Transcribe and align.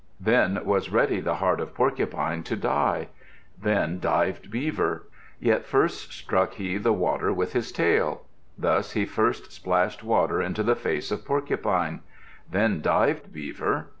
Then 0.19 0.59
was 0.65 0.89
ready 0.89 1.19
the 1.19 1.35
heart 1.35 1.59
of 1.59 1.75
Porcupine 1.75 2.41
to 2.45 2.55
die. 2.55 3.09
Then 3.61 3.99
dived 3.99 4.49
Beaver. 4.49 5.03
Yet 5.39 5.63
first 5.67 6.11
struck 6.11 6.55
he 6.55 6.77
the 6.77 6.91
water 6.91 7.31
with 7.31 7.53
his 7.53 7.71
tail. 7.71 8.23
Thus 8.57 8.93
he 8.93 9.05
first 9.05 9.51
splashed 9.51 10.03
water 10.03 10.41
into 10.41 10.63
the 10.63 10.75
face 10.75 11.11
of 11.11 11.23
Porcupine. 11.23 11.99
Then 12.49 12.81
dived 12.81 13.31
Beaver. 13.31 13.89